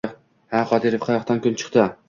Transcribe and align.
Ha 0.53 0.61
Qodirov, 0.71 1.03
qayoqdan 1.05 1.45
kun 1.45 1.61
chiqdi 1.63 1.89